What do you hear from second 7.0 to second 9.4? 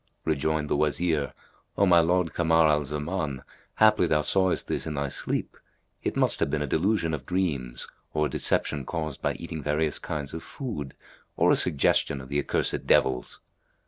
of dreams or a deception caused by